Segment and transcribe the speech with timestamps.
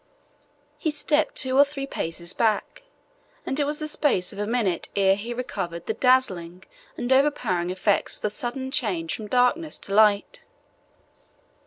[0.79, 2.81] He stepped two or three paces back,
[3.45, 6.63] and it was the space of a minute ere he recovered the dazzling
[6.97, 10.41] and overpowering effects of the sudden change from darkness to light.